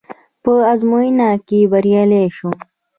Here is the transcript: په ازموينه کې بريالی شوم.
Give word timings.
په 0.43 0.53
ازموينه 0.71 1.29
کې 1.47 1.59
بريالی 1.71 2.23
شوم. 2.35 2.55